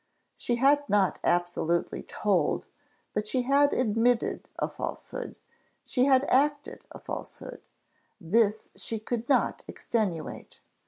She 0.35 0.55
had 0.55 0.89
not 0.89 1.19
absolutely 1.23 2.01
told, 2.01 2.65
but 3.13 3.27
she 3.27 3.43
had 3.43 3.71
admitted 3.71 4.49
a 4.57 4.67
falsehood; 4.67 5.35
she 5.85 6.05
had 6.05 6.25
acted 6.27 6.83
a 6.91 6.97
falsehood. 6.97 7.61
This 8.19 8.71
she 8.75 8.97
could 8.99 9.29
not 9.29 9.63
extenuate. 9.67 10.59